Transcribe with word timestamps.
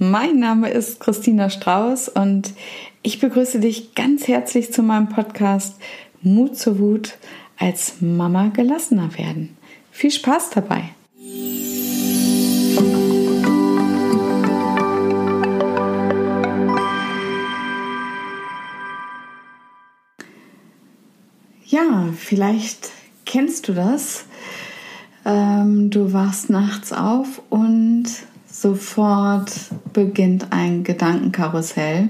mein 0.00 0.38
Name 0.38 0.70
ist 0.70 0.98
Christina 0.98 1.50
Strauß 1.50 2.08
und 2.08 2.54
ich 3.02 3.20
begrüße 3.20 3.60
dich 3.60 3.94
ganz 3.94 4.28
herzlich 4.28 4.72
zu 4.72 4.82
meinem 4.82 5.10
Podcast 5.10 5.76
Mut 6.22 6.56
zur 6.56 6.78
Wut 6.78 7.18
als 7.58 8.00
Mama 8.00 8.48
gelassener 8.48 9.16
werden. 9.18 9.58
Viel 9.90 10.10
Spaß 10.10 10.50
dabei! 10.54 10.84
Ja, 21.66 22.08
vielleicht 22.16 22.88
kennst 23.26 23.68
du 23.68 23.74
das. 23.74 24.24
Ähm, 25.26 25.90
du 25.90 26.14
wachst 26.14 26.48
nachts 26.48 26.94
auf 26.94 27.42
und 27.50 28.06
Sofort 28.52 29.52
beginnt 29.92 30.48
ein 30.50 30.82
Gedankenkarussell. 30.82 32.08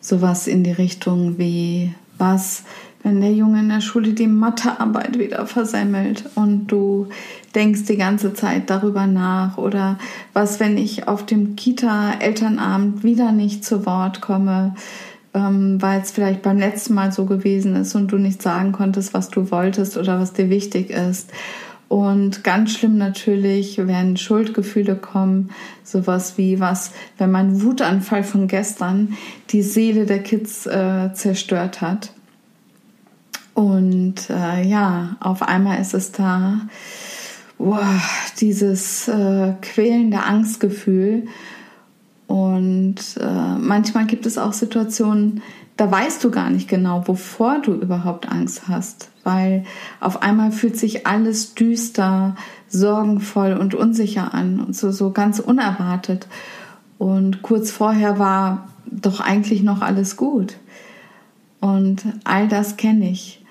Sowas 0.00 0.46
in 0.46 0.62
die 0.62 0.72
Richtung 0.72 1.36
wie, 1.36 1.92
was, 2.16 2.62
wenn 3.02 3.20
der 3.20 3.32
Junge 3.32 3.60
in 3.60 3.68
der 3.68 3.80
Schule 3.80 4.12
die 4.12 4.28
Mathearbeit 4.28 5.18
wieder 5.18 5.46
versemmelt 5.46 6.24
und 6.36 6.68
du 6.68 7.08
denkst 7.54 7.84
die 7.84 7.96
ganze 7.96 8.34
Zeit 8.34 8.70
darüber 8.70 9.06
nach 9.06 9.58
oder 9.58 9.98
was, 10.32 10.60
wenn 10.60 10.78
ich 10.78 11.08
auf 11.08 11.26
dem 11.26 11.56
Kita-Elternabend 11.56 13.02
wieder 13.02 13.32
nicht 13.32 13.64
zu 13.64 13.84
Wort 13.84 14.20
komme, 14.20 14.74
ähm, 15.34 15.82
weil 15.82 16.00
es 16.00 16.12
vielleicht 16.12 16.42
beim 16.42 16.58
letzten 16.58 16.94
Mal 16.94 17.10
so 17.12 17.26
gewesen 17.26 17.74
ist 17.74 17.94
und 17.96 18.12
du 18.12 18.18
nicht 18.18 18.40
sagen 18.40 18.72
konntest, 18.72 19.12
was 19.12 19.28
du 19.28 19.50
wolltest 19.50 19.96
oder 19.96 20.20
was 20.20 20.32
dir 20.32 20.50
wichtig 20.50 20.90
ist 20.90 21.30
und 21.88 22.44
ganz 22.44 22.72
schlimm 22.74 22.98
natürlich, 22.98 23.78
wenn 23.78 24.18
Schuldgefühle 24.18 24.94
kommen, 24.94 25.50
sowas 25.82 26.36
wie 26.36 26.60
was, 26.60 26.92
wenn 27.16 27.30
mein 27.30 27.62
Wutanfall 27.62 28.24
von 28.24 28.46
gestern 28.46 29.16
die 29.50 29.62
Seele 29.62 30.04
der 30.04 30.22
Kids 30.22 30.66
äh, 30.66 31.12
zerstört 31.14 31.80
hat. 31.80 32.12
Und 33.54 34.28
äh, 34.28 34.68
ja, 34.68 35.16
auf 35.20 35.42
einmal 35.42 35.80
ist 35.80 35.94
es 35.94 36.12
da, 36.12 36.60
boah, 37.56 38.00
dieses 38.38 39.08
äh, 39.08 39.54
quälende 39.62 40.22
Angstgefühl. 40.22 41.26
Und 42.26 42.96
äh, 43.18 43.58
manchmal 43.58 44.06
gibt 44.06 44.26
es 44.26 44.36
auch 44.36 44.52
Situationen, 44.52 45.42
da 45.78 45.88
weißt 45.90 46.22
du 46.24 46.32
gar 46.32 46.50
nicht 46.50 46.68
genau, 46.68 47.06
wovor 47.06 47.60
du 47.60 47.72
überhaupt 47.72 48.28
Angst 48.28 48.62
hast, 48.66 49.10
weil 49.22 49.64
auf 50.00 50.22
einmal 50.22 50.50
fühlt 50.50 50.76
sich 50.76 51.06
alles 51.06 51.54
düster, 51.54 52.34
sorgenvoll 52.66 53.52
und 53.52 53.74
unsicher 53.74 54.34
an 54.34 54.58
und 54.60 54.74
so, 54.74 54.90
so 54.90 55.12
ganz 55.12 55.38
unerwartet. 55.38 56.26
Und 56.98 57.42
kurz 57.42 57.70
vorher 57.70 58.18
war 58.18 58.68
doch 58.86 59.20
eigentlich 59.20 59.62
noch 59.62 59.80
alles 59.80 60.16
gut. 60.16 60.56
Und 61.60 62.02
all 62.24 62.48
das 62.48 62.76
kenne 62.76 63.08
ich. 63.08 63.44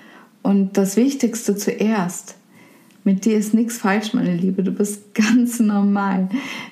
Und 0.43 0.77
das 0.77 0.97
Wichtigste 0.97 1.55
zuerst, 1.55 2.35
mit 3.07 3.23
dir 3.23 3.37
ist 3.37 3.53
nichts 3.53 3.77
falsch, 3.77 4.13
meine 4.13 4.35
Liebe. 4.35 4.63
Du 4.63 4.71
bist 4.71 5.13
ganz 5.15 5.61
normal. 5.61 6.27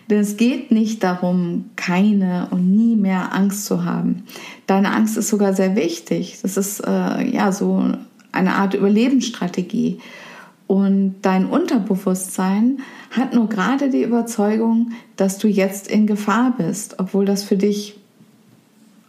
Denn 0.10 0.20
es 0.20 0.36
geht 0.36 0.70
nicht 0.70 1.02
darum, 1.02 1.70
keine 1.78 2.50
und 2.52 2.76
nie 2.76 2.98
mehr 2.98 3.34
Angst 3.34 3.66
zu 3.66 3.86
haben. 3.86 4.24
Deine 4.68 4.92
Angst 4.92 5.16
ist 5.16 5.30
sogar 5.30 5.54
sehr 5.54 5.78
wichtig. 5.78 6.40
Das 6.42 6.58
ist 6.58 6.82
äh, 6.82 7.26
ja 7.26 7.54
so 7.54 7.90
eine 8.34 8.56
Art 8.56 8.74
Überlebensstrategie. 8.74 10.00
Und 10.68 11.16
dein 11.22 11.46
Unterbewusstsein 11.46 12.80
hat 13.12 13.34
nur 13.34 13.48
gerade 13.48 13.90
die 13.90 14.04
Überzeugung, 14.04 14.92
dass 15.16 15.38
du 15.38 15.48
jetzt 15.48 15.88
in 15.88 16.06
Gefahr 16.06 16.54
bist, 16.58 17.00
obwohl 17.00 17.24
das 17.24 17.46
für 17.46 17.56
dich 17.56 17.98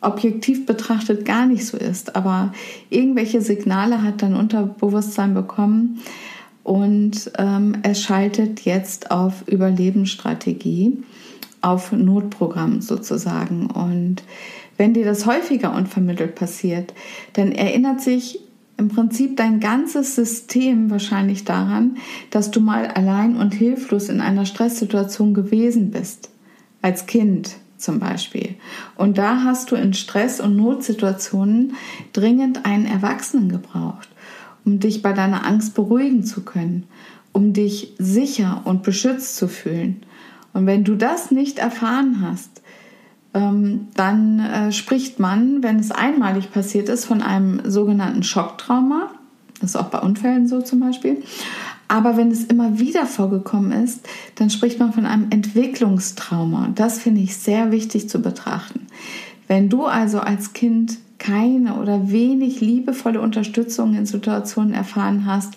objektiv 0.01 0.65
betrachtet 0.65 1.25
gar 1.25 1.47
nicht 1.47 1.67
so 1.67 1.77
ist. 1.77 2.15
Aber 2.15 2.53
irgendwelche 2.89 3.41
Signale 3.41 4.05
hat 4.05 4.23
dein 4.23 4.37
Unterbewusstsein 4.37 5.35
bekommen, 5.35 5.99
und 6.67 7.31
ähm, 7.39 7.77
es 7.85 8.03
schaltet 8.03 8.63
jetzt 8.63 9.13
auf 9.13 9.47
Überlebensstrategie, 9.47 11.05
auf 11.61 11.93
Notprogramm 11.93 12.81
sozusagen. 12.81 13.71
Und 13.71 14.25
wenn 14.77 14.93
dir 14.93 15.05
das 15.05 15.27
häufiger 15.27 15.73
unvermittelt 15.73 16.35
passiert, 16.35 16.93
dann 17.35 17.53
erinnert 17.53 18.01
sich 18.01 18.41
im 18.79 18.89
Prinzip 18.89 19.37
dein 19.37 19.61
ganzes 19.61 20.17
System 20.17 20.91
wahrscheinlich 20.91 21.45
daran, 21.45 21.99
dass 22.31 22.51
du 22.51 22.61
mal 22.61 22.89
allein 22.89 23.37
und 23.37 23.55
hilflos 23.55 24.09
in 24.09 24.21
einer 24.21 24.45
Stresssituation 24.45 25.35
gewesen 25.35 25.93
bist, 25.93 26.31
als 26.83 27.07
Kind 27.07 27.59
zum 27.77 28.01
Beispiel. 28.01 28.57
Und 28.97 29.19
da 29.19 29.45
hast 29.45 29.71
du 29.71 29.77
in 29.77 29.95
Stress- 29.95 30.41
und 30.41 30.57
Notsituationen 30.57 31.75
dringend 32.13 32.67
einen 32.67 32.87
Erwachsenen 32.87 33.51
gebraucht 33.53 34.09
um 34.67 34.81
dich 34.81 35.01
bei 35.01 35.13
deiner 35.13 35.47
Angst 35.47 35.75
beruhigen 35.75 36.25
zu 36.25 36.43
können, 36.43 36.85
um 37.33 37.53
dich 37.53 37.95
sicher 37.99 38.63
und 38.65 38.83
beschützt 38.83 39.37
zu 39.37 39.49
fühlen. 39.49 40.03
Und 40.53 40.67
wenn 40.67 40.85
du 40.85 40.97
das 40.97 41.31
nicht 41.31 41.59
erfahren 41.59 42.21
hast, 42.21 42.63
ähm, 43.33 43.89
dann 43.95 44.41
äh, 44.41 44.73
spricht 44.73 45.21
man, 45.21 45.63
wenn 45.63 45.79
es 45.79 45.91
einmalig 45.91 46.51
passiert 46.51 46.89
ist, 46.89 47.05
von 47.05 47.23
einem 47.23 47.71
sogenannten 47.71 48.23
Schocktrauma. 48.23 49.11
Das 49.61 49.71
ist 49.71 49.77
auch 49.77 49.89
bei 49.89 50.01
Unfällen 50.01 50.49
so 50.49 50.61
zum 50.61 50.81
Beispiel. 50.81 51.23
Aber 51.89 52.17
wenn 52.17 52.31
es 52.31 52.45
immer 52.45 52.79
wieder 52.79 53.07
vorgekommen 53.07 53.71
ist, 53.85 54.07
dann 54.35 54.51
spricht 54.51 54.81
man 54.81 54.93
von 54.93 55.07
einem 55.07 55.31
Entwicklungstrauma. 55.31 56.71
Das 56.75 56.99
finde 56.99 57.21
ich 57.21 57.37
sehr 57.37 57.71
wichtig 57.71 58.09
zu 58.09 58.21
betrachten. 58.21 58.87
Wenn 59.47 59.69
du 59.69 59.85
also 59.85 60.19
als 60.19 60.53
Kind 60.53 60.99
keine 61.27 61.75
oder 61.75 62.11
wenig 62.11 62.61
liebevolle 62.61 63.21
Unterstützung 63.21 63.95
in 63.95 64.07
Situationen 64.07 64.75
erfahren 64.75 65.27
hast, 65.27 65.55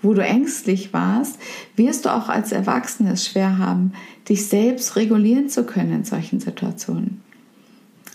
wo 0.00 0.14
du 0.14 0.22
ängstlich 0.22 0.92
warst, 0.92 1.38
wirst 1.74 2.04
du 2.04 2.14
auch 2.14 2.28
als 2.28 2.52
Erwachsene 2.52 3.12
es 3.12 3.26
schwer 3.26 3.58
haben, 3.58 3.92
dich 4.28 4.46
selbst 4.46 4.94
regulieren 4.96 5.48
zu 5.48 5.64
können 5.64 5.92
in 5.92 6.04
solchen 6.04 6.38
Situationen. 6.38 7.20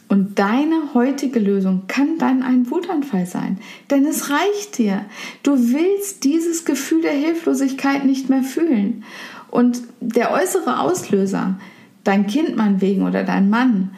Und 0.08 0.38
deine 0.38 0.94
heutige 0.94 1.40
Lösung 1.40 1.84
kann 1.88 2.20
dann 2.20 2.44
ein 2.44 2.70
Wutanfall 2.70 3.26
sein, 3.26 3.58
denn 3.90 4.06
es 4.06 4.30
reicht 4.30 4.78
dir. 4.78 5.06
Du 5.42 5.58
willst 5.58 6.24
dieses 6.24 6.66
Gefühl 6.66 7.02
der 7.02 7.14
Hilflosigkeit 7.14 8.06
nicht 8.06 8.30
mehr 8.30 8.44
fühlen. 8.44 9.04
Und 9.50 9.82
der 10.00 10.32
äußere 10.32 10.80
Auslöser, 10.80 11.60
dein 12.04 12.28
Kind 12.28 12.56
meinetwegen 12.56 13.04
oder 13.04 13.24
dein 13.24 13.50
Mann, 13.50 13.92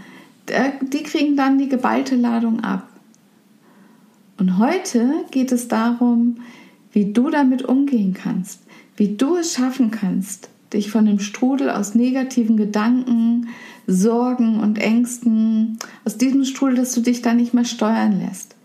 die 0.81 1.03
kriegen 1.03 1.35
dann 1.35 1.57
die 1.57 1.69
geballte 1.69 2.15
Ladung 2.15 2.63
ab. 2.63 2.87
Und 4.37 4.57
heute 4.57 5.09
geht 5.31 5.51
es 5.51 5.67
darum, 5.67 6.37
wie 6.91 7.11
du 7.11 7.29
damit 7.29 7.63
umgehen 7.63 8.13
kannst, 8.13 8.61
wie 8.97 9.15
du 9.15 9.37
es 9.37 9.53
schaffen 9.53 9.91
kannst, 9.91 10.49
dich 10.73 10.91
von 10.91 11.05
dem 11.05 11.19
Strudel 11.19 11.69
aus 11.69 11.95
negativen 11.95 12.57
Gedanken, 12.57 13.49
Sorgen 13.87 14.59
und 14.59 14.77
Ängsten, 14.77 15.77
aus 16.03 16.17
diesem 16.17 16.43
Strudel, 16.43 16.77
dass 16.77 16.93
du 16.93 17.01
dich 17.01 17.21
da 17.21 17.33
nicht 17.33 17.53
mehr 17.53 17.65
steuern 17.65 18.19
lässt. 18.19 18.55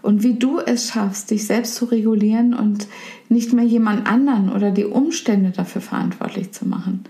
Und 0.00 0.22
wie 0.22 0.34
du 0.34 0.58
es 0.58 0.88
schaffst, 0.88 1.30
dich 1.30 1.46
selbst 1.46 1.74
zu 1.74 1.86
regulieren 1.86 2.54
und 2.54 2.86
nicht 3.28 3.52
mehr 3.52 3.64
jemand 3.64 4.06
anderen 4.06 4.50
oder 4.50 4.70
die 4.70 4.84
Umstände 4.84 5.50
dafür 5.50 5.82
verantwortlich 5.82 6.52
zu 6.52 6.66
machen. 6.66 7.04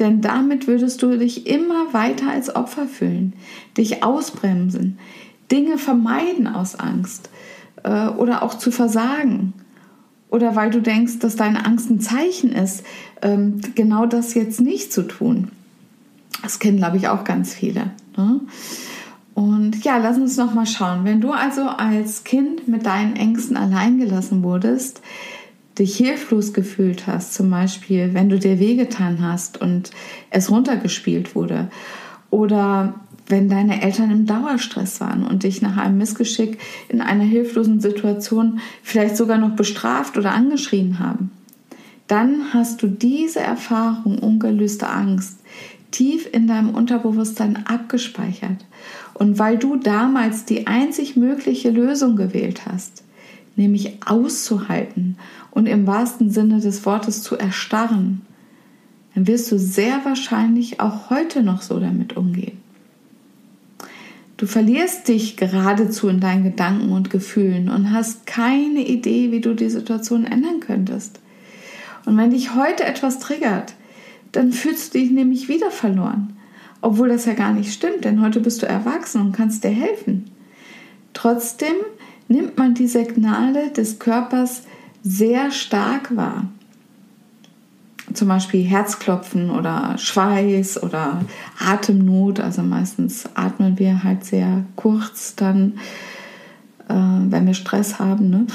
Denn 0.00 0.20
damit 0.20 0.66
würdest 0.66 1.02
du 1.02 1.16
dich 1.16 1.46
immer 1.46 1.92
weiter 1.92 2.30
als 2.30 2.54
Opfer 2.54 2.86
fühlen, 2.86 3.34
dich 3.76 4.02
ausbremsen, 4.02 4.98
Dinge 5.50 5.78
vermeiden 5.78 6.46
aus 6.46 6.74
Angst 6.74 7.30
äh, 7.82 8.08
oder 8.08 8.42
auch 8.42 8.54
zu 8.54 8.70
versagen. 8.70 9.52
Oder 10.30 10.56
weil 10.56 10.70
du 10.70 10.80
denkst, 10.80 11.18
dass 11.18 11.36
deine 11.36 11.66
Angst 11.66 11.90
ein 11.90 12.00
Zeichen 12.00 12.52
ist, 12.52 12.84
ähm, 13.20 13.60
genau 13.74 14.06
das 14.06 14.34
jetzt 14.34 14.60
nicht 14.60 14.92
zu 14.92 15.02
tun. 15.02 15.50
Das 16.42 16.58
kennen, 16.58 16.78
glaube 16.78 16.96
ich, 16.96 17.08
auch 17.08 17.24
ganz 17.24 17.52
viele. 17.52 17.90
Ne? 18.16 18.40
Und 19.34 19.84
ja, 19.84 19.98
lass 19.98 20.16
uns 20.16 20.36
noch 20.36 20.54
mal 20.54 20.66
schauen. 20.66 21.04
Wenn 21.04 21.20
du 21.20 21.32
also 21.32 21.62
als 21.62 22.24
Kind 22.24 22.68
mit 22.68 22.86
deinen 22.86 23.16
Ängsten 23.16 23.56
alleingelassen 23.56 24.42
wurdest, 24.42 25.02
dich 25.78 25.96
hilflos 25.96 26.52
gefühlt 26.52 27.06
hast, 27.06 27.34
zum 27.34 27.50
Beispiel, 27.50 28.12
wenn 28.12 28.28
du 28.28 28.38
dir 28.38 28.58
wehgetan 28.58 29.22
hast 29.22 29.60
und 29.60 29.90
es 30.30 30.50
runtergespielt 30.50 31.34
wurde, 31.34 31.68
oder 32.30 32.94
wenn 33.32 33.48
deine 33.48 33.80
Eltern 33.80 34.10
im 34.10 34.26
Dauerstress 34.26 35.00
waren 35.00 35.26
und 35.26 35.42
dich 35.42 35.62
nach 35.62 35.78
einem 35.78 35.96
Missgeschick 35.96 36.58
in 36.90 37.00
einer 37.00 37.24
hilflosen 37.24 37.80
Situation 37.80 38.60
vielleicht 38.82 39.16
sogar 39.16 39.38
noch 39.38 39.56
bestraft 39.56 40.18
oder 40.18 40.32
angeschrien 40.32 40.98
haben, 40.98 41.30
dann 42.08 42.52
hast 42.52 42.82
du 42.82 42.88
diese 42.88 43.40
Erfahrung 43.40 44.18
ungelöster 44.18 44.94
Angst 44.94 45.38
tief 45.92 46.28
in 46.30 46.46
deinem 46.46 46.74
Unterbewusstsein 46.74 47.64
abgespeichert. 47.66 48.66
Und 49.14 49.38
weil 49.38 49.56
du 49.56 49.76
damals 49.76 50.44
die 50.44 50.66
einzig 50.66 51.16
mögliche 51.16 51.70
Lösung 51.70 52.16
gewählt 52.16 52.66
hast, 52.66 53.02
nämlich 53.56 53.98
auszuhalten 54.04 55.16
und 55.50 55.66
im 55.66 55.86
wahrsten 55.86 56.30
Sinne 56.30 56.60
des 56.60 56.84
Wortes 56.84 57.22
zu 57.22 57.36
erstarren, 57.36 58.20
dann 59.14 59.26
wirst 59.26 59.50
du 59.50 59.58
sehr 59.58 60.04
wahrscheinlich 60.04 60.80
auch 60.80 61.08
heute 61.08 61.42
noch 61.42 61.62
so 61.62 61.80
damit 61.80 62.14
umgehen. 62.18 62.58
Du 64.42 64.48
verlierst 64.48 65.06
dich 65.06 65.36
geradezu 65.36 66.08
in 66.08 66.18
deinen 66.18 66.42
Gedanken 66.42 66.90
und 66.90 67.10
Gefühlen 67.10 67.68
und 67.68 67.92
hast 67.92 68.26
keine 68.26 68.84
Idee, 68.84 69.30
wie 69.30 69.40
du 69.40 69.54
die 69.54 69.70
Situation 69.70 70.24
ändern 70.24 70.58
könntest. 70.58 71.20
Und 72.06 72.16
wenn 72.16 72.32
dich 72.32 72.56
heute 72.56 72.82
etwas 72.82 73.20
triggert, 73.20 73.74
dann 74.32 74.50
fühlst 74.50 74.94
du 74.94 74.98
dich 74.98 75.12
nämlich 75.12 75.48
wieder 75.48 75.70
verloren. 75.70 76.36
Obwohl 76.80 77.08
das 77.08 77.24
ja 77.24 77.34
gar 77.34 77.52
nicht 77.52 77.72
stimmt, 77.72 78.04
denn 78.04 78.20
heute 78.20 78.40
bist 78.40 78.60
du 78.62 78.66
erwachsen 78.66 79.20
und 79.20 79.30
kannst 79.30 79.62
dir 79.62 79.70
helfen. 79.70 80.28
Trotzdem 81.12 81.76
nimmt 82.26 82.58
man 82.58 82.74
die 82.74 82.88
Signale 82.88 83.70
des 83.70 84.00
Körpers 84.00 84.64
sehr 85.04 85.52
stark 85.52 86.16
wahr 86.16 86.48
zum 88.12 88.28
Beispiel 88.28 88.64
Herzklopfen 88.64 89.50
oder 89.50 89.96
Schweiß 89.96 90.82
oder 90.82 91.24
Atemnot. 91.58 92.40
Also 92.40 92.62
meistens 92.62 93.28
atmen 93.34 93.78
wir 93.78 94.04
halt 94.04 94.24
sehr 94.24 94.64
kurz 94.76 95.34
dann, 95.36 95.74
äh, 96.88 96.94
wenn 96.94 97.46
wir 97.46 97.54
Stress 97.54 97.98
haben. 97.98 98.30
Ne? 98.30 98.46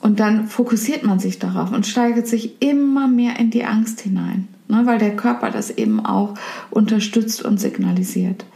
Und 0.00 0.20
dann 0.20 0.46
fokussiert 0.46 1.02
man 1.02 1.18
sich 1.18 1.38
darauf 1.38 1.72
und 1.72 1.86
steigert 1.86 2.26
sich 2.26 2.62
immer 2.62 3.08
mehr 3.08 3.38
in 3.38 3.50
die 3.50 3.64
Angst 3.64 4.00
hinein, 4.00 4.48
ne? 4.68 4.82
weil 4.84 4.98
der 4.98 5.16
Körper 5.16 5.50
das 5.50 5.70
eben 5.70 6.04
auch 6.04 6.34
unterstützt 6.70 7.44
und 7.44 7.58
signalisiert. 7.58 8.46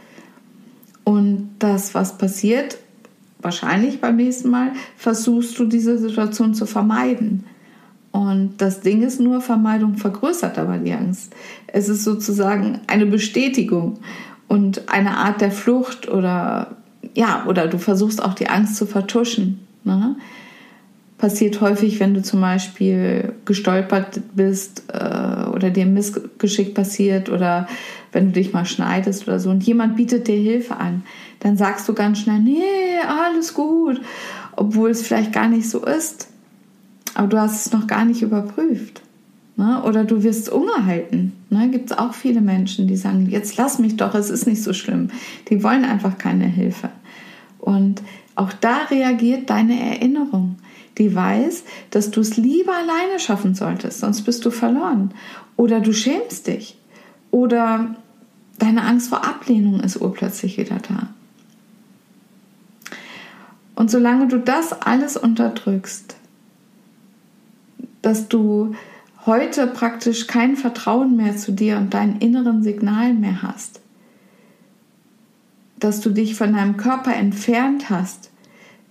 Und 1.03 1.49
das, 1.59 1.93
was 1.93 2.17
passiert, 2.17 2.77
wahrscheinlich 3.39 3.99
beim 3.99 4.15
nächsten 4.15 4.49
Mal, 4.49 4.71
versuchst 4.95 5.59
du 5.59 5.65
diese 5.65 5.97
Situation 5.97 6.53
zu 6.53 6.65
vermeiden 6.65 7.43
und 8.13 8.57
das 8.59 8.81
Ding 8.81 9.01
ist 9.01 9.19
nur, 9.19 9.41
Vermeidung 9.41 9.97
vergrößert 9.97 10.59
aber 10.59 10.77
die 10.77 10.93
Angst. 10.93 11.33
Es 11.65 11.89
ist 11.89 12.03
sozusagen 12.03 12.79
eine 12.85 13.07
Bestätigung 13.07 13.97
und 14.47 14.87
eine 14.87 15.17
Art 15.17 15.41
der 15.41 15.49
Flucht 15.49 16.07
oder 16.07 16.77
ja, 17.15 17.43
oder 17.47 17.67
du 17.67 17.79
versuchst 17.79 18.23
auch 18.23 18.35
die 18.35 18.49
Angst 18.49 18.75
zu 18.75 18.85
vertuschen. 18.85 19.65
Ne? 19.83 20.15
Passiert 21.17 21.59
häufig, 21.59 21.99
wenn 21.99 22.13
du 22.13 22.21
zum 22.21 22.39
Beispiel 22.39 23.33
gestolpert 23.45 24.21
bist 24.35 24.83
äh, 24.93 25.49
oder 25.49 25.71
dir 25.71 25.85
ein 25.85 25.95
Missgeschick 25.95 26.75
passiert 26.75 27.29
oder 27.29 27.67
wenn 28.11 28.27
du 28.27 28.33
dich 28.33 28.53
mal 28.53 28.65
schneidest 28.65 29.27
oder 29.27 29.39
so 29.39 29.49
und 29.49 29.63
jemand 29.63 29.95
bietet 29.95 30.27
dir 30.27 30.37
Hilfe 30.37 30.77
an, 30.77 31.03
dann 31.39 31.57
sagst 31.57 31.89
du 31.89 31.95
ganz 31.95 32.19
schnell, 32.19 32.39
nee, 32.39 32.61
alles 33.07 33.55
gut, 33.55 33.99
obwohl 34.55 34.91
es 34.91 35.01
vielleicht 35.01 35.33
gar 35.33 35.47
nicht 35.47 35.67
so 35.67 35.83
ist 35.83 36.27
aber 37.15 37.27
du 37.27 37.39
hast 37.39 37.65
es 37.65 37.71
noch 37.73 37.87
gar 37.87 38.05
nicht 38.05 38.21
überprüft. 38.21 39.01
Ne? 39.55 39.83
Oder 39.83 40.03
du 40.03 40.23
wirst 40.23 40.49
ungehalten. 40.49 41.33
Ne? 41.49 41.69
Gibt 41.69 41.91
es 41.91 41.97
auch 41.97 42.13
viele 42.13 42.41
Menschen, 42.41 42.87
die 42.87 42.95
sagen, 42.95 43.29
jetzt 43.29 43.57
lass 43.57 43.79
mich 43.79 43.97
doch, 43.97 44.15
es 44.15 44.29
ist 44.29 44.47
nicht 44.47 44.63
so 44.63 44.73
schlimm. 44.73 45.09
Die 45.49 45.63
wollen 45.63 45.85
einfach 45.85 46.17
keine 46.17 46.45
Hilfe. 46.45 46.89
Und 47.59 48.01
auch 48.35 48.51
da 48.51 48.77
reagiert 48.89 49.49
deine 49.49 49.79
Erinnerung. 49.79 50.57
Die 50.97 51.13
weiß, 51.13 51.63
dass 51.91 52.11
du 52.11 52.21
es 52.21 52.37
lieber 52.37 52.73
alleine 52.73 53.19
schaffen 53.19 53.55
solltest, 53.55 53.99
sonst 53.99 54.23
bist 54.23 54.45
du 54.45 54.51
verloren. 54.51 55.11
Oder 55.55 55.79
du 55.79 55.93
schämst 55.93 56.47
dich. 56.47 56.77
Oder 57.31 57.95
deine 58.59 58.83
Angst 58.83 59.09
vor 59.09 59.25
Ablehnung 59.25 59.79
ist 59.79 59.99
urplötzlich 59.99 60.57
wieder 60.57 60.77
da. 60.87 61.09
Und 63.75 63.89
solange 63.89 64.27
du 64.27 64.37
das 64.37 64.73
alles 64.81 65.17
unterdrückst, 65.17 66.15
dass 68.03 68.27
du 68.27 68.75
heute 69.25 69.65
praktisch 69.65 70.27
kein 70.27 70.55
Vertrauen 70.55 71.15
mehr 71.15 71.35
zu 71.35 71.51
dir 71.51 71.77
und 71.77 71.95
deinen 71.95 72.19
inneren 72.19 72.61
Signalen 72.61 73.19
mehr 73.19 73.41
hast. 73.41 73.81
Dass 75.79 76.01
du 76.01 76.11
dich 76.11 76.35
von 76.35 76.53
deinem 76.53 76.77
Körper 76.77 77.15
entfernt 77.15 77.89
hast, 77.89 78.29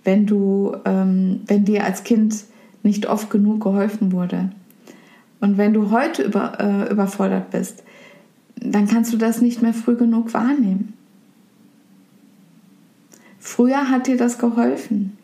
wenn 0.03 0.25
du, 0.25 0.75
ähm, 0.83 1.41
wenn 1.45 1.63
dir 1.63 1.85
als 1.85 2.03
Kind 2.03 2.43
nicht 2.81 3.05
oft 3.05 3.29
genug 3.29 3.61
geholfen 3.61 4.11
wurde. 4.11 4.51
Und 5.39 5.57
wenn 5.57 5.73
du 5.73 5.91
heute 5.91 6.23
über, 6.23 6.59
äh, 6.59 6.91
überfordert 6.91 7.51
bist, 7.51 7.83
dann 8.55 8.87
kannst 8.87 9.13
du 9.13 9.17
das 9.17 9.41
nicht 9.41 9.61
mehr 9.61 9.73
früh 9.73 9.95
genug 9.95 10.33
wahrnehmen. 10.33 10.93
Früher 13.39 13.89
hat 13.89 14.07
dir 14.07 14.17
das 14.17 14.39
geholfen 14.39 15.17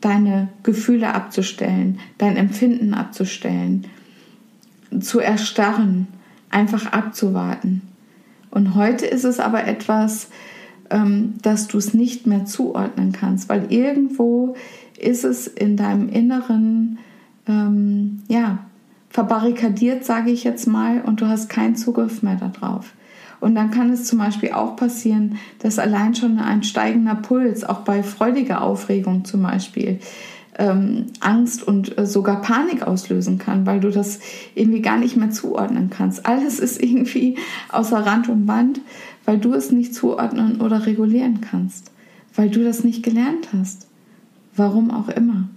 deine 0.00 0.48
Gefühle 0.62 1.14
abzustellen, 1.14 1.98
dein 2.18 2.36
Empfinden 2.36 2.94
abzustellen, 2.94 3.86
zu 5.00 5.20
erstarren, 5.20 6.06
einfach 6.50 6.92
abzuwarten. 6.92 7.82
Und 8.50 8.74
heute 8.74 9.06
ist 9.06 9.24
es 9.24 9.40
aber 9.40 9.66
etwas, 9.66 10.28
ähm, 10.90 11.34
dass 11.42 11.68
du 11.68 11.78
es 11.78 11.94
nicht 11.94 12.26
mehr 12.26 12.44
zuordnen 12.44 13.12
kannst, 13.12 13.48
weil 13.48 13.72
irgendwo 13.72 14.56
ist 14.98 15.24
es 15.24 15.46
in 15.46 15.76
deinem 15.76 16.08
Inneren, 16.08 16.98
ähm, 17.46 18.22
ja, 18.28 18.60
verbarrikadiert, 19.10 20.04
sage 20.04 20.30
ich 20.30 20.44
jetzt 20.44 20.66
mal, 20.66 21.00
und 21.00 21.20
du 21.20 21.26
hast 21.26 21.48
keinen 21.48 21.76
Zugriff 21.76 22.22
mehr 22.22 22.36
darauf. 22.36 22.92
Und 23.40 23.54
dann 23.54 23.70
kann 23.70 23.90
es 23.90 24.04
zum 24.04 24.18
Beispiel 24.18 24.52
auch 24.52 24.76
passieren, 24.76 25.36
dass 25.58 25.78
allein 25.78 26.14
schon 26.14 26.38
ein 26.38 26.62
steigender 26.62 27.14
Puls, 27.14 27.64
auch 27.64 27.80
bei 27.80 28.02
freudiger 28.02 28.62
Aufregung 28.62 29.24
zum 29.24 29.42
Beispiel, 29.42 30.00
ähm, 30.58 31.06
Angst 31.20 31.62
und 31.62 31.98
äh, 31.98 32.06
sogar 32.06 32.40
Panik 32.40 32.82
auslösen 32.82 33.38
kann, 33.38 33.66
weil 33.66 33.80
du 33.80 33.90
das 33.90 34.20
irgendwie 34.54 34.80
gar 34.80 34.98
nicht 34.98 35.16
mehr 35.16 35.30
zuordnen 35.30 35.90
kannst. 35.90 36.26
Alles 36.26 36.60
ist 36.60 36.82
irgendwie 36.82 37.36
außer 37.70 37.98
Rand 37.98 38.28
und 38.28 38.46
Band, 38.46 38.80
weil 39.24 39.38
du 39.38 39.52
es 39.52 39.70
nicht 39.70 39.94
zuordnen 39.94 40.60
oder 40.60 40.86
regulieren 40.86 41.40
kannst, 41.40 41.90
weil 42.34 42.48
du 42.48 42.64
das 42.64 42.84
nicht 42.84 43.02
gelernt 43.02 43.48
hast. 43.56 43.86
Warum 44.54 44.90
auch 44.90 45.08
immer. 45.08 45.48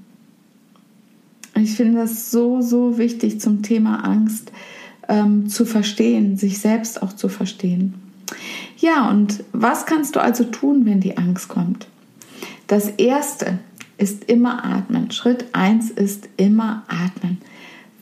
Ich 1.56 1.76
finde 1.76 2.00
das 2.00 2.32
so, 2.32 2.62
so 2.62 2.98
wichtig 2.98 3.40
zum 3.40 3.64
Thema 3.64 4.04
Angst, 4.04 4.52
ähm, 5.10 5.50
zu 5.50 5.66
verstehen, 5.66 6.38
sich 6.38 6.60
selbst 6.60 7.02
auch 7.02 7.14
zu 7.14 7.28
verstehen. 7.28 7.96
Ja, 8.78 9.10
und 9.10 9.44
was 9.52 9.86
kannst 9.86 10.16
du 10.16 10.22
also 10.22 10.46
tun, 10.46 10.86
wenn 10.86 11.02
die 11.02 11.18
Angst 11.18 11.50
kommt? 11.50 11.88
Das 12.68 12.88
Erste 12.88 13.60
ist 13.98 14.26
immer 14.26 14.64
atmen. 14.64 15.12
Schritt 15.12 15.48
1 15.54 15.90
ist 15.90 16.30
immer 16.38 16.84
atmen. 16.88 17.40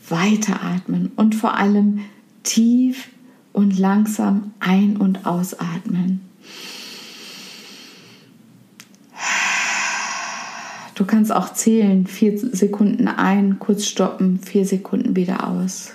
Weiteratmen 0.08 1.10
und 1.16 1.34
vor 1.34 1.56
allem 1.56 2.00
tief 2.44 3.08
und 3.52 3.78
langsam 3.78 4.52
ein- 4.60 4.96
und 4.96 5.26
ausatmen. 5.26 6.20
Du 10.94 11.04
kannst 11.04 11.32
auch 11.32 11.52
zählen, 11.52 12.06
vier 12.06 12.38
Sekunden 12.38 13.06
ein, 13.06 13.58
kurz 13.58 13.86
stoppen, 13.86 14.40
vier 14.40 14.64
Sekunden 14.64 15.14
wieder 15.14 15.46
aus. 15.48 15.92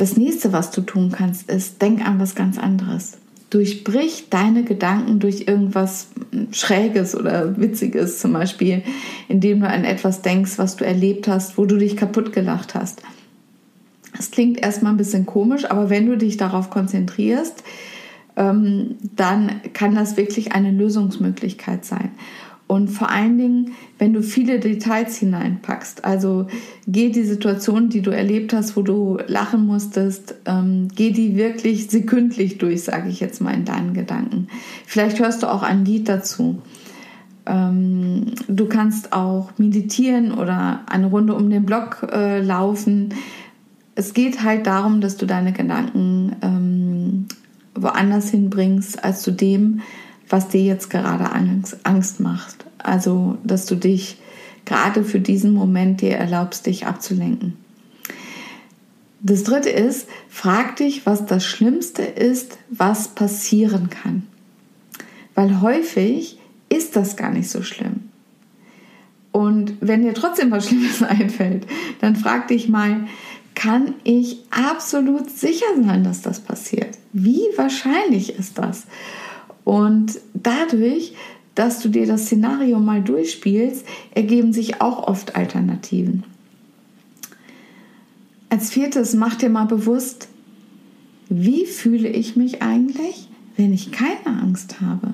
Das 0.00 0.16
nächste, 0.16 0.54
was 0.54 0.70
du 0.70 0.80
tun 0.80 1.12
kannst, 1.12 1.50
ist, 1.50 1.82
denk 1.82 2.02
an 2.08 2.18
was 2.18 2.34
ganz 2.34 2.56
anderes. 2.56 3.18
Durchbrich 3.50 4.28
deine 4.30 4.64
Gedanken 4.64 5.18
durch 5.18 5.42
irgendwas 5.46 6.06
Schräges 6.52 7.14
oder 7.14 7.58
Witziges, 7.58 8.18
zum 8.18 8.32
Beispiel, 8.32 8.82
indem 9.28 9.60
du 9.60 9.68
an 9.68 9.84
etwas 9.84 10.22
denkst, 10.22 10.52
was 10.56 10.76
du 10.76 10.86
erlebt 10.86 11.28
hast, 11.28 11.58
wo 11.58 11.66
du 11.66 11.76
dich 11.76 11.98
kaputt 11.98 12.32
gelacht 12.32 12.74
hast. 12.74 13.02
Das 14.16 14.30
klingt 14.30 14.58
erstmal 14.62 14.94
ein 14.94 14.96
bisschen 14.96 15.26
komisch, 15.26 15.70
aber 15.70 15.90
wenn 15.90 16.06
du 16.06 16.16
dich 16.16 16.38
darauf 16.38 16.70
konzentrierst, 16.70 17.62
ähm, 18.36 18.96
dann 19.02 19.60
kann 19.74 19.94
das 19.94 20.16
wirklich 20.16 20.52
eine 20.52 20.70
Lösungsmöglichkeit 20.70 21.84
sein. 21.84 22.12
Und 22.70 22.86
vor 22.86 23.10
allen 23.10 23.36
Dingen, 23.36 23.72
wenn 23.98 24.12
du 24.12 24.22
viele 24.22 24.60
Details 24.60 25.16
hineinpackst, 25.16 26.04
also 26.04 26.46
geh 26.86 27.10
die 27.10 27.24
Situation, 27.24 27.88
die 27.88 28.00
du 28.00 28.12
erlebt 28.12 28.52
hast, 28.52 28.76
wo 28.76 28.82
du 28.82 29.18
lachen 29.26 29.66
musstest, 29.66 30.36
ähm, 30.46 30.86
geh 30.94 31.10
die 31.10 31.34
wirklich 31.34 31.90
sekündlich 31.90 32.58
durch, 32.58 32.84
sage 32.84 33.08
ich 33.08 33.18
jetzt 33.18 33.40
mal 33.40 33.54
in 33.54 33.64
deinen 33.64 33.92
Gedanken. 33.92 34.46
Vielleicht 34.86 35.18
hörst 35.18 35.42
du 35.42 35.48
auch 35.48 35.64
ein 35.64 35.84
Lied 35.84 36.08
dazu. 36.08 36.62
Ähm, 37.44 38.26
du 38.46 38.66
kannst 38.66 39.12
auch 39.12 39.50
meditieren 39.58 40.30
oder 40.30 40.82
eine 40.88 41.06
Runde 41.06 41.34
um 41.34 41.50
den 41.50 41.66
Block 41.66 42.06
äh, 42.12 42.40
laufen. 42.40 43.14
Es 43.96 44.14
geht 44.14 44.44
halt 44.44 44.68
darum, 44.68 45.00
dass 45.00 45.16
du 45.16 45.26
deine 45.26 45.52
Gedanken 45.52 46.36
ähm, 46.40 47.26
woanders 47.74 48.30
hinbringst 48.30 49.02
als 49.02 49.22
zu 49.22 49.32
dem, 49.32 49.80
was 50.30 50.48
dir 50.48 50.62
jetzt 50.62 50.88
gerade 50.88 51.30
Angst 51.32 52.20
macht. 52.20 52.64
Also, 52.78 53.36
dass 53.44 53.66
du 53.66 53.74
dich 53.74 54.16
gerade 54.64 55.04
für 55.04 55.20
diesen 55.20 55.52
Moment 55.52 56.00
dir 56.00 56.16
erlaubst, 56.16 56.66
dich 56.66 56.86
abzulenken. 56.86 57.56
Das 59.22 59.42
dritte 59.42 59.68
ist, 59.68 60.08
frag 60.30 60.76
dich, 60.76 61.04
was 61.04 61.26
das 61.26 61.44
Schlimmste 61.44 62.02
ist, 62.02 62.56
was 62.70 63.08
passieren 63.08 63.90
kann. 63.90 64.26
Weil 65.34 65.60
häufig 65.60 66.38
ist 66.70 66.96
das 66.96 67.16
gar 67.16 67.30
nicht 67.30 67.50
so 67.50 67.62
schlimm. 67.62 68.08
Und 69.32 69.74
wenn 69.80 70.02
dir 70.02 70.14
trotzdem 70.14 70.50
was 70.50 70.68
Schlimmes 70.68 71.02
einfällt, 71.08 71.66
dann 72.00 72.16
frag 72.16 72.48
dich 72.48 72.68
mal, 72.68 73.06
kann 73.54 73.94
ich 74.04 74.38
absolut 74.50 75.28
sicher 75.28 75.66
sein, 75.84 76.02
dass 76.02 76.22
das 76.22 76.40
passiert? 76.40 76.96
Wie 77.12 77.42
wahrscheinlich 77.56 78.38
ist 78.38 78.58
das? 78.58 78.86
Und 79.70 80.18
dadurch, 80.34 81.14
dass 81.54 81.78
du 81.78 81.90
dir 81.90 82.04
das 82.04 82.24
Szenario 82.24 82.80
mal 82.80 83.02
durchspielst, 83.02 83.86
ergeben 84.10 84.52
sich 84.52 84.80
auch 84.80 85.06
oft 85.06 85.36
Alternativen. 85.36 86.24
Als 88.48 88.70
viertes, 88.70 89.14
mach 89.14 89.36
dir 89.36 89.48
mal 89.48 89.66
bewusst, 89.66 90.26
wie 91.28 91.66
fühle 91.66 92.08
ich 92.08 92.34
mich 92.34 92.62
eigentlich, 92.62 93.28
wenn 93.56 93.72
ich 93.72 93.92
keine 93.92 94.40
Angst 94.42 94.80
habe, 94.80 95.12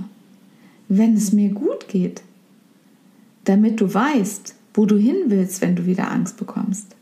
wenn 0.89 1.13
es 1.13 1.35
mir 1.35 1.51
gut 1.51 1.89
geht, 1.89 2.23
damit 3.45 3.79
du 3.83 3.93
weißt, 3.93 4.55
wo 4.73 4.87
du 4.87 4.97
hin 4.97 5.17
willst, 5.27 5.61
wenn 5.61 5.77
du 5.77 5.85
wieder 5.85 6.11
Angst 6.11 6.39
bekommst. 6.39 6.97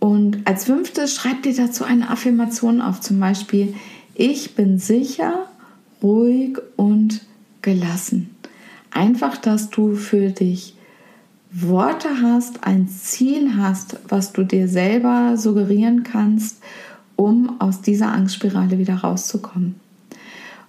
Und 0.00 0.46
als 0.46 0.66
fünftes 0.66 1.14
schreib 1.14 1.44
dir 1.44 1.56
dazu 1.56 1.82
eine 1.82 2.10
Affirmation 2.10 2.82
auf, 2.82 3.00
zum 3.00 3.18
Beispiel, 3.20 3.72
ich 4.14 4.54
bin 4.54 4.78
sicher, 4.78 5.48
ruhig 6.04 6.58
und 6.76 7.22
gelassen. 7.62 8.36
Einfach, 8.92 9.36
dass 9.36 9.70
du 9.70 9.96
für 9.96 10.28
dich 10.30 10.76
Worte 11.50 12.08
hast, 12.22 12.64
ein 12.64 12.88
Ziel 12.88 13.56
hast, 13.56 13.96
was 14.08 14.32
du 14.32 14.44
dir 14.44 14.68
selber 14.68 15.36
suggerieren 15.36 16.02
kannst, 16.02 16.62
um 17.16 17.60
aus 17.60 17.80
dieser 17.80 18.12
Angstspirale 18.12 18.78
wieder 18.78 18.96
rauszukommen. 18.96 19.76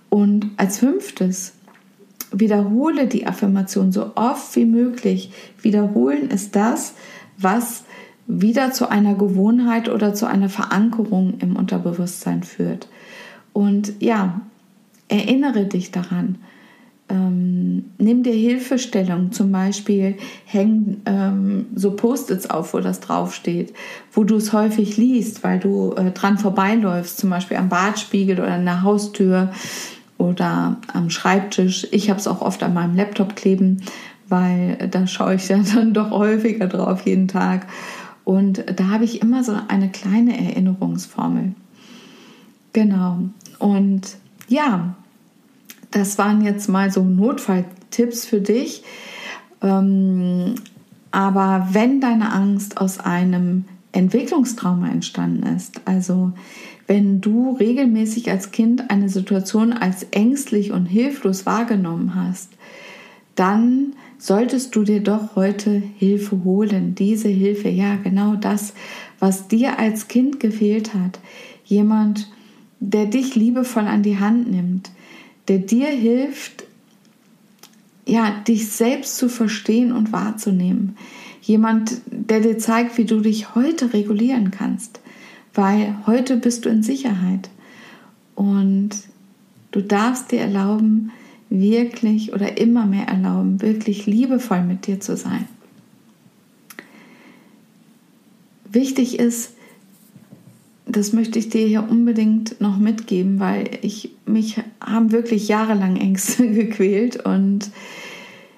Und 0.09 0.51
als 0.57 0.79
fünftes, 0.79 1.53
wiederhole 2.31 3.07
die 3.07 3.27
Affirmation 3.27 3.91
so 3.91 4.11
oft 4.15 4.55
wie 4.55 4.65
möglich. 4.65 5.31
Wiederholen 5.61 6.29
ist 6.29 6.55
das, 6.55 6.93
was 7.37 7.83
wieder 8.27 8.71
zu 8.71 8.89
einer 8.89 9.15
Gewohnheit 9.15 9.89
oder 9.89 10.13
zu 10.13 10.25
einer 10.25 10.49
Verankerung 10.49 11.35
im 11.39 11.55
Unterbewusstsein 11.55 12.43
führt. 12.43 12.87
Und 13.53 13.93
ja, 13.99 14.41
erinnere 15.07 15.65
dich 15.65 15.91
daran. 15.91 16.37
Ähm, 17.07 17.85
nimm 17.99 18.23
dir 18.23 18.33
Hilfestellung, 18.33 19.31
zum 19.31 19.51
Beispiel 19.51 20.15
häng 20.45 21.01
ähm, 21.05 21.67
so 21.75 21.91
Post-its 21.91 22.49
auf, 22.49 22.73
wo 22.73 22.79
das 22.79 22.99
draufsteht, 22.99 23.73
wo 24.11 24.23
du 24.23 24.37
es 24.37 24.53
häufig 24.53 24.97
liest, 24.97 25.43
weil 25.43 25.59
du 25.59 25.93
äh, 25.93 26.09
dran 26.11 26.39
vorbeiläufst, 26.39 27.17
zum 27.17 27.29
Beispiel 27.29 27.57
am 27.57 27.69
Badspiegel 27.69 28.39
oder 28.39 28.53
an 28.53 28.65
der 28.65 28.81
Haustür 28.81 29.51
oder 30.17 30.77
am 30.93 31.11
Schreibtisch. 31.11 31.87
Ich 31.91 32.09
habe 32.09 32.19
es 32.19 32.27
auch 32.27 32.41
oft 32.41 32.63
an 32.63 32.73
meinem 32.73 32.95
Laptop 32.95 33.35
kleben, 33.35 33.83
weil 34.27 34.89
da 34.89 35.05
schaue 35.05 35.35
ich 35.35 35.47
ja 35.47 35.59
dann 35.75 35.93
doch 35.93 36.09
häufiger 36.09 36.65
drauf 36.65 37.05
jeden 37.05 37.27
Tag. 37.27 37.67
Und 38.23 38.63
da 38.79 38.87
habe 38.87 39.03
ich 39.03 39.21
immer 39.21 39.43
so 39.43 39.55
eine 39.67 39.89
kleine 39.89 40.35
Erinnerungsformel. 40.35 41.53
Genau. 42.73 43.19
Und 43.59 44.17
ja, 44.47 44.95
das 45.91 46.17
waren 46.17 46.41
jetzt 46.43 46.67
mal 46.67 46.91
so 46.91 47.03
Notfalltipps 47.03 48.25
für 48.25 48.41
dich. 48.41 48.83
Ähm, 49.61 50.55
aber 51.11 51.69
wenn 51.71 52.01
deine 52.01 52.33
Angst 52.33 52.77
aus 52.77 52.99
einem 52.99 53.65
Entwicklungstrauma 53.93 54.89
entstanden 54.89 55.43
ist, 55.55 55.81
also 55.85 56.33
wenn 56.87 57.21
du 57.21 57.55
regelmäßig 57.55 58.29
als 58.29 58.51
Kind 58.51 58.91
eine 58.91 59.09
Situation 59.09 59.73
als 59.73 60.05
ängstlich 60.11 60.71
und 60.71 60.85
hilflos 60.85 61.45
wahrgenommen 61.45 62.13
hast, 62.15 62.51
dann 63.35 63.93
solltest 64.17 64.75
du 64.75 64.83
dir 64.83 65.01
doch 65.01 65.35
heute 65.35 65.81
Hilfe 65.97 66.43
holen. 66.43 66.95
Diese 66.95 67.27
Hilfe, 67.27 67.69
ja, 67.69 67.95
genau 67.95 68.35
das, 68.35 68.73
was 69.19 69.47
dir 69.47 69.79
als 69.79 70.07
Kind 70.07 70.39
gefehlt 70.39 70.93
hat. 70.93 71.19
Jemand, 71.63 72.29
der 72.91 73.05
dich 73.07 73.35
liebevoll 73.35 73.87
an 73.87 74.03
die 74.03 74.19
Hand 74.19 74.49
nimmt, 74.51 74.91
der 75.47 75.59
dir 75.59 75.87
hilft, 75.87 76.65
ja, 78.05 78.43
dich 78.47 78.69
selbst 78.69 79.17
zu 79.17 79.29
verstehen 79.29 79.91
und 79.91 80.11
wahrzunehmen. 80.11 80.95
Jemand, 81.41 82.01
der 82.05 82.39
dir 82.39 82.57
zeigt, 82.57 82.97
wie 82.97 83.05
du 83.05 83.19
dich 83.19 83.55
heute 83.55 83.93
regulieren 83.93 84.51
kannst, 84.51 84.99
weil 85.53 85.95
heute 86.05 86.37
bist 86.37 86.65
du 86.65 86.69
in 86.69 86.83
Sicherheit 86.83 87.49
und 88.35 88.91
du 89.71 89.81
darfst 89.81 90.31
dir 90.31 90.41
erlauben, 90.41 91.11
wirklich 91.49 92.33
oder 92.33 92.57
immer 92.57 92.85
mehr 92.85 93.07
erlauben, 93.07 93.61
wirklich 93.61 94.05
liebevoll 94.05 94.63
mit 94.63 94.87
dir 94.87 94.99
zu 94.99 95.15
sein. 95.17 95.47
Wichtig 98.71 99.19
ist, 99.19 99.54
das 100.95 101.11
möchte 101.11 101.39
ich 101.39 101.49
dir 101.49 101.67
hier 101.67 101.89
unbedingt 101.89 102.61
noch 102.61 102.77
mitgeben, 102.77 103.39
weil 103.41 103.69
ich 103.81 104.11
mich 104.25 104.61
haben 104.79 105.11
wirklich 105.11 105.49
jahrelang 105.49 105.97
Ängste 105.97 106.49
gequält 106.53 107.17
und 107.17 107.69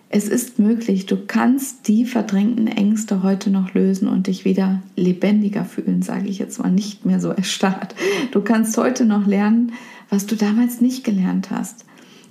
es 0.10 0.30
ist 0.30 0.58
möglich, 0.60 1.06
du 1.06 1.18
kannst 1.26 1.88
die 1.88 2.06
verdrängten 2.06 2.68
Ängste 2.68 3.24
heute 3.24 3.50
noch 3.50 3.74
lösen 3.74 4.08
und 4.08 4.28
dich 4.28 4.46
wieder 4.46 4.82
lebendiger 4.96 5.66
fühlen, 5.66 6.02
sage 6.02 6.30
ich 6.30 6.38
jetzt 6.38 6.60
mal, 6.60 6.72
nicht 6.72 7.06
mehr 7.06 7.20
so 7.20 7.30
erstarrt. 7.32 7.96
Du 8.32 8.42
kannst 8.42 8.78
heute 8.78 9.06
noch 9.06 9.26
lernen, 9.26 9.74
was 10.10 10.28
du 10.28 10.36
damals 10.36 10.80
nicht 10.80 11.04
gelernt 11.04 11.50
hast. 11.50 11.86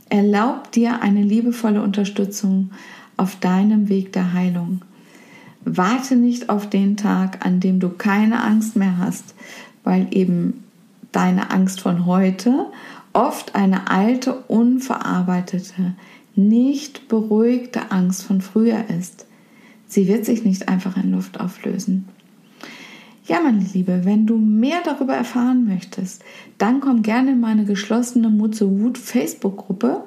Erlaub 0.09 0.71
dir 0.71 1.03
eine 1.03 1.23
liebevolle 1.23 1.83
Unterstützung 1.83 2.71
auf 3.17 3.41
deinem 3.41 3.89
Weg 3.89 4.13
der 4.13 4.33
Heilung. 4.33 4.83
Warte 5.65 6.15
nicht 6.15 6.49
auf 6.49 6.71
den 6.71 6.97
Tag, 6.97 7.45
an 7.45 7.59
dem 7.59 7.81
du 7.81 7.89
keine 7.89 8.45
Angst 8.45 8.77
mehr 8.77 8.99
hast, 8.99 9.35
weil 9.87 10.09
eben 10.11 10.64
deine 11.12 11.52
Angst 11.52 11.81
von 11.81 12.07
heute 12.07 12.66
oft 13.12 13.55
eine 13.55 13.88
alte, 13.88 14.35
unverarbeitete, 14.49 15.95
nicht 16.35 17.07
beruhigte 17.09 17.93
Angst 17.93 18.25
von 18.25 18.40
früher 18.40 18.90
ist. 18.90 19.26
Sie 19.87 20.09
wird 20.09 20.25
sich 20.25 20.45
nicht 20.45 20.69
einfach 20.69 20.97
in 20.97 21.12
Luft 21.12 21.38
auflösen. 21.38 22.09
Ja, 23.26 23.40
meine 23.40 23.64
Liebe, 23.73 24.05
wenn 24.05 24.26
du 24.26 24.37
mehr 24.37 24.81
darüber 24.85 25.14
erfahren 25.14 25.64
möchtest, 25.66 26.25
dann 26.59 26.81
komm 26.81 27.02
gerne 27.02 27.33
in 27.33 27.40
meine 27.40 27.64
geschlossene 27.64 28.28
Mutze 28.28 28.69
Wut 28.81 28.99
Facebook-Gruppe. 28.99 30.02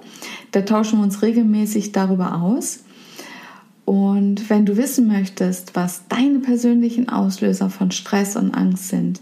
Da 0.51 0.61
tauschen 0.61 0.99
wir 0.99 1.03
uns 1.03 1.21
regelmäßig 1.21 1.93
darüber 1.93 2.41
aus. 2.41 2.83
Und 3.85 4.49
wenn 4.49 4.65
du 4.65 4.75
wissen 4.75 5.07
möchtest, 5.07 5.73
was 5.75 6.07
deine 6.09 6.39
persönlichen 6.39 7.07
Auslöser 7.07 7.69
von 7.69 7.91
Stress 7.91 8.35
und 8.35 8.53
Angst 8.53 8.89
sind 8.89 9.21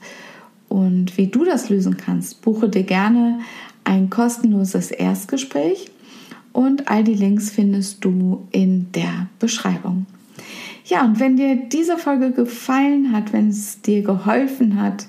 und 0.70 1.18
wie 1.18 1.28
du 1.28 1.46
das 1.46 1.70
lösen 1.70 1.98
kannst, 1.98 2.42
buche 2.42 2.70
dir 2.70 2.84
gerne 2.84 3.40
ein 3.84 4.10
kostenloses 4.10 4.92
Erstgespräch 4.92 5.92
und 6.54 6.90
all 6.90 7.04
die 7.04 7.14
Links 7.14 7.50
findest 7.50 8.04
du 8.04 8.48
in 8.52 8.92
der 8.92 9.28
Beschreibung. 9.40 10.06
Ja, 10.86 11.04
und 11.04 11.20
wenn 11.20 11.36
dir 11.36 11.56
diese 11.56 11.98
Folge 11.98 12.32
gefallen 12.32 13.12
hat, 13.12 13.34
wenn 13.34 13.50
es 13.50 13.82
dir 13.82 14.04
geholfen 14.04 14.82
hat, 14.82 15.08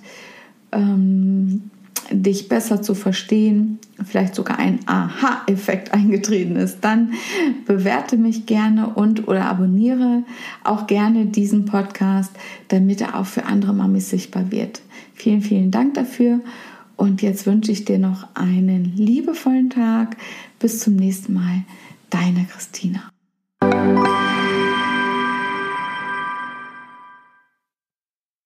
ähm, 0.73 1.71
dich 2.11 2.49
besser 2.49 2.83
zu 2.83 2.95
verstehen, 2.95 3.79
vielleicht 4.05 4.35
sogar 4.35 4.59
ein 4.59 4.81
Aha-Effekt 4.87 5.93
eingetreten 5.93 6.57
ist, 6.57 6.79
dann 6.83 7.13
bewerte 7.67 8.17
mich 8.17 8.47
gerne 8.47 8.89
und 8.89 9.29
oder 9.29 9.47
abonniere 9.47 10.23
auch 10.65 10.87
gerne 10.87 11.27
diesen 11.27 11.65
Podcast, 11.65 12.33
damit 12.69 13.01
er 13.01 13.19
auch 13.19 13.27
für 13.27 13.45
andere 13.45 13.75
Mamis 13.75 14.11
sichtbar 14.11 14.51
wird. 14.51 14.81
Vielen, 15.15 15.43
vielen 15.43 15.71
Dank 15.71 15.95
dafür 15.95 16.41
und 16.99 17.23
jetzt 17.23 17.47
wünsche 17.47 17.71
ich 17.71 17.85
dir 17.85 17.99
noch 17.99 18.27
einen 18.35 18.85
liebevollen 18.97 19.71
Tag. 19.71 20.17
Bis 20.59 20.81
zum 20.81 20.97
nächsten 20.97 21.33
Mal. 21.33 21.65
Deine 22.11 22.45
Christina. 22.51 23.09